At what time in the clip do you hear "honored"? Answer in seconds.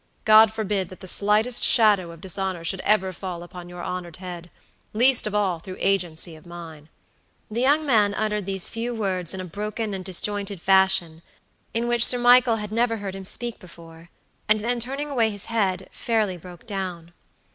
3.83-4.15